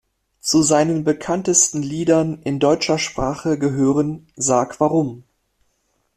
Zu 0.39 0.63
seinen 0.63 1.03
bekanntesten 1.03 1.83
Liedern 1.83 2.41
in 2.41 2.57
deutscher 2.59 2.97
Sprache 2.97 3.59
gehören 3.59 4.25
"Sag 4.35 4.79
warum? 4.79 5.25